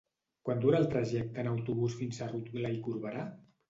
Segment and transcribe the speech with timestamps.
[0.47, 3.33] Quant dura el trajecte en autobús fins a Rotglà i Corberà?